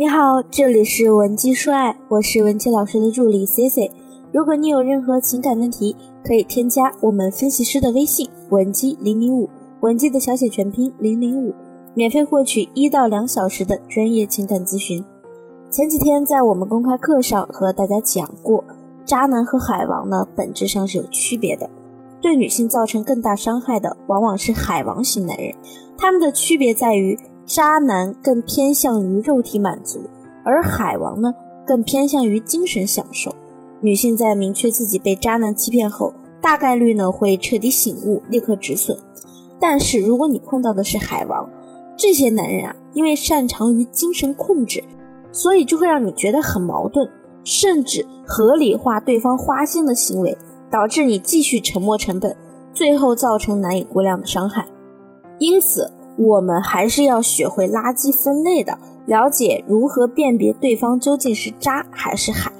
[0.00, 3.90] 你好，这里是文姬说爱，我是文姬老师的助理 C C。
[4.30, 9.50] 如果你有任何情感问题，可以添加我们分析师的微信文姬零零五，
[9.80, 11.52] 文姬的小写全拼零零五，
[11.94, 15.04] 免费获取一到两小时的专业情感咨询。
[15.68, 18.62] 前几天在我们公开课上和大家讲过，
[19.04, 21.68] 渣男和海王呢本质上是有区别的，
[22.20, 25.52] 对女性造成更大伤害的往往是海王型男人，
[25.96, 27.18] 他们的区别在于。
[27.48, 30.00] 渣男更偏向于肉体满足，
[30.44, 31.32] 而海王呢
[31.66, 33.34] 更偏向于精神享受。
[33.80, 38.98] 女性在明确自己被渣男欺骗后，大概率呢会彻底醒悟，立刻止损。
[39.58, 41.48] 但是如果你碰到的是海王，
[41.96, 44.84] 这些男人啊，因为擅长于精神控制，
[45.32, 47.08] 所以就会让你觉得很矛盾，
[47.44, 50.36] 甚至合理化对方花心的行为，
[50.70, 52.36] 导致你继续沉没成本，
[52.74, 54.68] 最后造成难以估量的伤害。
[55.38, 55.90] 因此。
[56.18, 58.76] 我们还是要学会垃圾分类的，
[59.06, 62.52] 了解如何辨别对方究竟是渣还是海。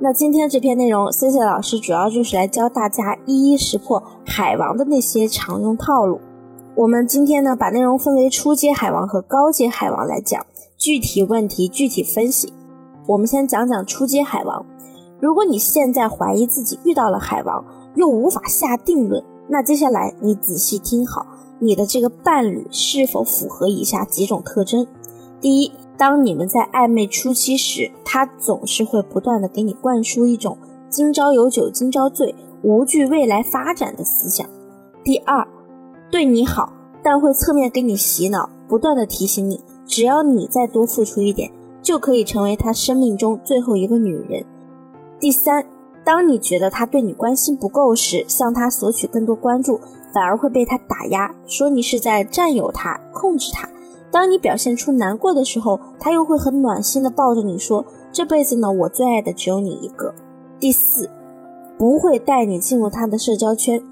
[0.00, 6.18] 那今天这篇内容，C C 老师主要就是来教大家一一识破海王的那些常用套路。
[6.76, 10.46] 我们今天呢，把内容分为初阶海王和高阶海王来讲，
[10.78, 12.52] 具体问题具体分析。
[13.06, 14.64] 我们先讲讲初阶海王。
[15.20, 17.64] 如果你现在怀疑自己遇到了海王，
[17.96, 21.26] 又无法下定论，那接下来你仔细听好。
[21.60, 24.86] 你的这个伴侣是否符合以下几种特征？
[25.40, 30.56] 第一，当你们在暧昧初期时，他总是会不断的给你灌输一种
[30.88, 34.48] “今朝有酒今朝醉，无惧未来发展的”思想。
[35.04, 35.46] 第二，
[36.10, 41.50] 对你好，但会侧面给你洗脑，不断的提醒你，只要你再多付出一点，
[41.82, 44.44] 就可以成为他生命中最后一个女人。
[45.20, 45.66] 第三，
[46.04, 49.80] 当你觉得他对你关心不够时，向他索取更多关注。
[50.12, 53.68] 反而会被他打压，说你是在占有他、控制他。
[54.10, 60.14] 当你表现出难过的时候，他又会很暖心的抱着你说：“这辈子呢，我最爱的只有你一个。”
[60.58, 61.10] 第四，
[61.76, 63.82] 不会带你进入他的社交圈，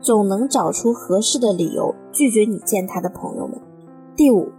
[0.00, 3.60] 总能找出合适的理由拒绝你见他的朋友们。
[4.16, 4.50] 第五，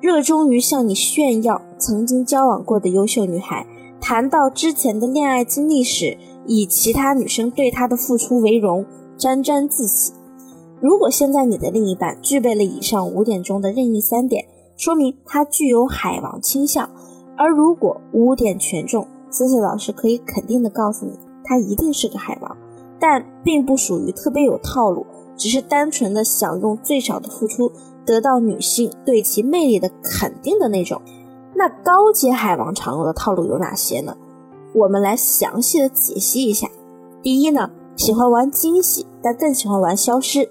[0.00, 3.64] 热衷于向你炫耀曾经交往过的优秀女孩，
[4.00, 8.84] 谈到之前的恋爱经历时，以其他女生对他的付出为荣，
[9.16, 10.12] 沾沾自喜。
[10.80, 16.86] 如果现在你的另一半具备了以上五点中的任意三点，说明他具有海王倾向；
[17.36, 22.56] 而如果五点全中，思思老师可以肯定的告诉你，他一定是个海王，
[23.00, 25.06] 但并不属于特别有套路，
[25.36, 27.72] 只是单纯的想用最少的付出
[28.04, 31.00] 得到女性对其魅力的肯定的那种。
[31.54, 34.14] 那高阶海王常用的套路有哪些呢？
[34.74, 36.68] 我们来详细的解析一下。
[37.22, 40.50] 第一呢，喜欢玩惊喜，但更喜欢玩消失。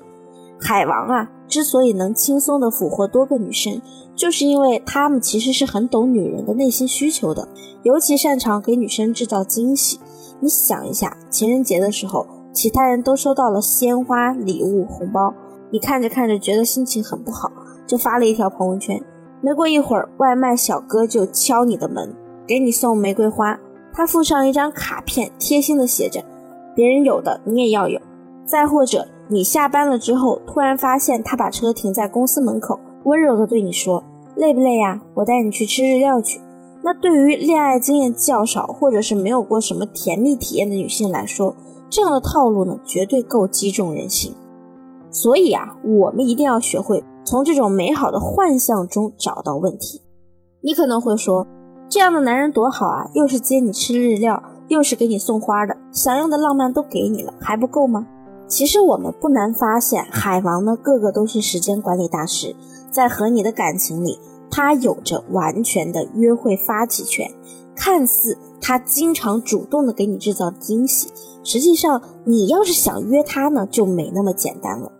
[0.59, 3.81] 海王啊，之所以能轻松的俘获多个女生，
[4.16, 7.47] 就是因为他们其实是很懂女人的内心需求的，
[7.83, 9.99] 尤其擅长给女生制造惊喜。
[10.39, 15.33] 你想一下，情人节的时候，其他人都收到了鲜花、礼物、红包，
[15.71, 17.51] 你看着看着觉得心情很不好，
[17.85, 19.01] 就发了一条朋友圈。
[19.41, 22.16] 没过一会儿，外卖小哥就敲你的门，
[22.47, 23.59] 给你送玫瑰花，
[23.93, 26.23] 他附上一张卡片，贴心的写着
[26.73, 27.99] ：“别人有的你也要有。”
[28.45, 29.07] 再或者。
[29.28, 34.03] 你下班了之后，突然发现他把车停在公司门口，温柔的对你说
[34.38, 35.01] ：“累不累呀？
[35.16, 36.39] 我带你去吃日料去。”
[36.84, 41.55] 那对于恋爱经验较少，或者是没有过什么甜蜜体验的女性来说，
[41.89, 44.35] 这样的套路呢，绝对够击中人心。
[45.09, 50.01] 所以啊，我们一定要学会从这种美好的幻象中找到问题。
[50.61, 51.47] 你可能会说，
[51.89, 58.05] 这样的男人多好啊，又是接你吃日料，又是给你送花的，想要的浪漫都给你了，还不够吗？
[58.47, 62.56] 其实我们不难发现，海王呢个个都是时间管理大师，
[62.91, 64.19] 在和你的感情里，
[64.51, 67.29] 他有着完全的约会发起权。
[67.75, 71.09] 看似他经常主动的给你制造惊喜，
[71.44, 74.91] 实际上你要是想约他呢，就没那么简单了。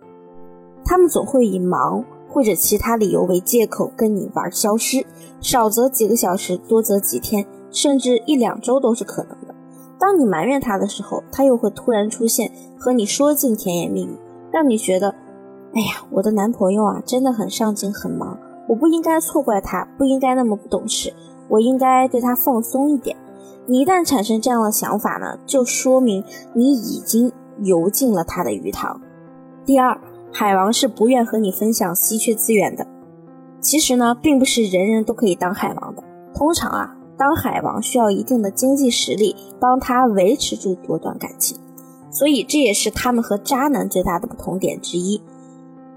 [0.84, 5.06] 他们总会以忙或者其他理由为借口跟你玩消失，
[5.40, 9.36] 少则几个小时，多则几天，甚至一两周都是可能。
[9.98, 14.16] 当你埋怨他的时候，他又会突然出现，和你说尽甜言蜜语，
[14.52, 15.08] 让你觉得，
[15.74, 18.38] 哎呀，我的男朋友啊，真的很上进，很忙，
[18.68, 21.12] 我不应该错怪他，不应该那么不懂事，
[21.48, 23.16] 我应该对他放松一点。
[23.66, 26.22] 你一旦产生这样的想法呢，就说明
[26.52, 27.32] 你已经
[27.62, 29.00] 游进了他的鱼塘。
[29.64, 29.98] 第二，
[30.30, 32.86] 海王是不愿和你分享稀缺资源的。
[33.60, 36.02] 其实呢，并不是人人都可以当海王的，
[36.34, 36.95] 通常啊。
[37.18, 41.58] 当海王需要一定的经济实力帮他维持住多段感情，
[42.10, 45.22] 所以这也是他们和渣男最大的不同点之一。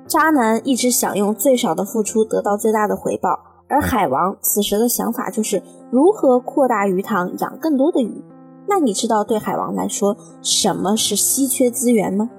[0.08, 5.62] 渣男一直想用最少的付出得到最大的回报，而海王此时的想法就是
[5.92, 8.24] 如何扩大鱼塘，养更多的鱼。
[8.68, 12.30] 那你知道对海王来说什么是稀缺资源吗？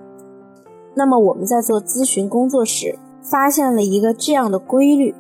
[0.95, 5.15] 那么我们在做咨询工作时，发现了一个这样的规律：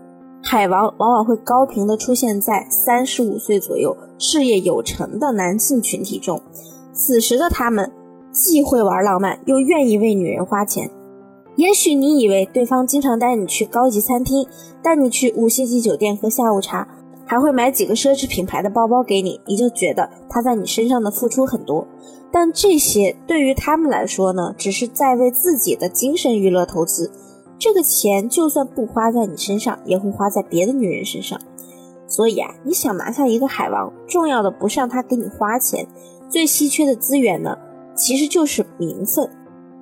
[0.53, 6.43] 海王往往会高频的出现在三十五岁左右、事业有成的男性群体中。
[6.93, 7.93] 此时的他们
[8.33, 10.91] 既会玩浪漫，又愿意为女人花钱。
[11.55, 14.45] 也许你以为对方经常带你去高级餐厅，
[14.83, 16.89] 带你去五星级酒店喝下午茶，
[17.25, 21.87] 还会买几个奢侈品牌的包包给你，你就觉得他在你身上的付出很多。
[22.33, 27.13] 但这些对于他们来说呢，只是在为自己的精神娱乐投资。
[27.61, 31.39] 这个钱就算不花在你身上，也会花在别的女人身上。
[32.07, 35.87] 所以啊，你想拿下一个海王，重要的不是让他给你花钱，
[36.31, 37.59] 最稀缺的资源呢，
[37.95, 39.31] 其实就是名分。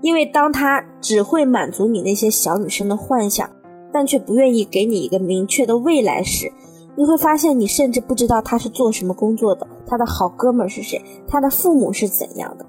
[0.00, 3.48] 因为当他只会满足你那些小女生的幻想，
[3.92, 6.52] 但却不愿意给你一个明确的未来时，
[6.96, 12.66] 你会发现你甚至不知道他是做什么工作的，他的好哥们是谁，他的父母是怎样的。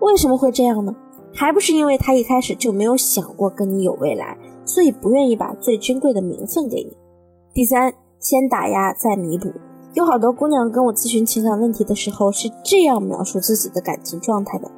[0.00, 0.96] 为什么会这样呢？
[1.34, 6.96] 还不是因为他一开始就没有想过跟你有未来，所以不愿意把最珍贵的名分给你。
[7.54, 9.50] 第三，先打压再弥补。
[9.94, 14.70] 有好多姑娘跟我咨询情感问题的时候是这样描述自己的感情状态的：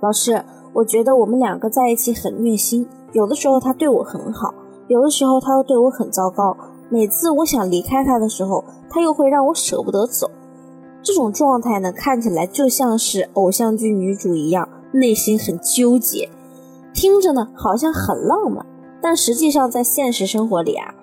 [0.00, 0.44] 老师。
[0.74, 4.52] 我觉得我们两个在一起很虐心，有的时候他对我很好，
[4.88, 6.56] 有的时候他又对我很糟糕。
[6.88, 10.28] 每次我想离开他的时候，他又会让我舍不得走。
[11.00, 16.30] 这种状态呢，看起来就像是偶像剧女主一样，内心很纠结。
[16.92, 18.64] 听着呢，好像很浪漫，
[19.02, 20.94] 但实际上在现实生活里啊，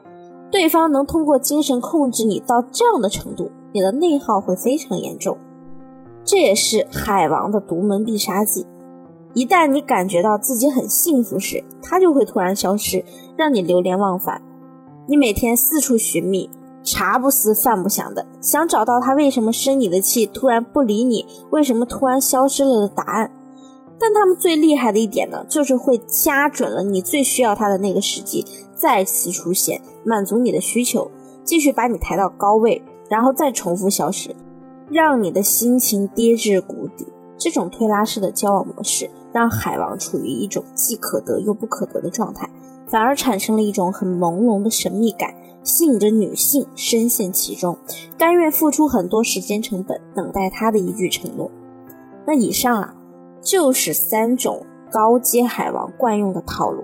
[0.50, 5.38] 对方能通过精神控制你到这样的程度，你的内耗会非常严重。
[6.24, 8.66] 这也是海王的独门必杀技。
[9.34, 13.04] 一旦你感觉到自己很幸福时，他就会突然消失，
[13.36, 14.42] 让你流连忘返。
[15.08, 16.50] 你每天四处寻觅，
[16.84, 23.32] 茶不思饭不想的，想找到他为什么生你的气，突然不理你，为什么突然消失了的答案。
[24.02, 28.44] 但他们最厉害的一点呢，就是会掐准了你最需要他的那个时机，
[28.76, 31.12] 再次出现，满足你的需求，
[31.44, 34.36] 继续把你抬到高位，然后再重复消失，
[34.90, 37.06] 让你的心情跌至谷底。
[37.38, 39.10] 这种推拉式的交往模式。
[39.34, 42.50] 让海王处于一种既可得又不可得的状态，
[42.86, 45.34] 反而产生了一种很朦胧的神秘感，
[45.64, 47.78] 吸引着女性深陷其中，
[48.18, 51.50] 甘愿付出很多时间成本等待他的一句承诺。
[52.28, 52.94] 那以上啊，
[53.42, 56.84] 就是三种高阶海王惯用的套路。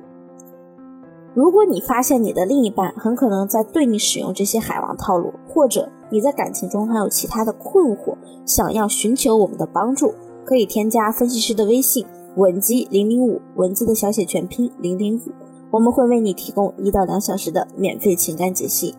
[1.33, 8.15] 如果你发现你的另一半很可能在对你使用这些海王套路，或者你在感情中还有其他的困惑，
[8.45, 10.13] 想要寻求我们的帮助，
[10.43, 12.05] 可以添加分析师的微信。
[12.35, 15.31] 文姬零零五，文姬的小写全拼零零五，
[15.71, 18.93] 我们会为你提供一到两小时的免费情感解析。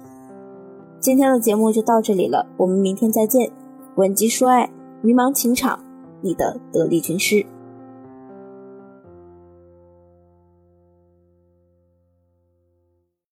[0.99, 3.51] 今天的节目就到这里了，我们明天再见。
[3.95, 4.71] 文姬说爱，
[5.03, 5.79] 迷茫情场，
[6.21, 7.45] 你的得力军师。